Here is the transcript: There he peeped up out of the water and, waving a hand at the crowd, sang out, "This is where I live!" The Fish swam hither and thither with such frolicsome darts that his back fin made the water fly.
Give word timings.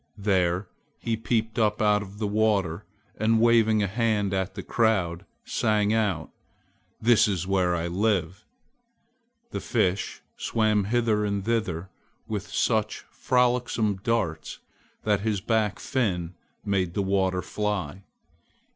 There 0.17 0.67
he 0.97 1.15
peeped 1.15 1.59
up 1.59 1.79
out 1.79 2.01
of 2.01 2.17
the 2.17 2.25
water 2.25 2.85
and, 3.17 3.39
waving 3.39 3.83
a 3.83 3.87
hand 3.87 4.33
at 4.33 4.55
the 4.55 4.63
crowd, 4.63 5.27
sang 5.45 5.93
out, 5.93 6.31
"This 6.99 7.27
is 7.27 7.45
where 7.45 7.75
I 7.75 7.85
live!" 7.85 8.43
The 9.51 9.59
Fish 9.61 10.23
swam 10.37 10.85
hither 10.85 11.23
and 11.23 11.45
thither 11.45 11.91
with 12.27 12.47
such 12.49 13.05
frolicsome 13.11 13.97
darts 13.97 14.57
that 15.03 15.19
his 15.19 15.39
back 15.39 15.77
fin 15.79 16.33
made 16.65 16.95
the 16.95 17.03
water 17.03 17.43
fly. 17.43 18.03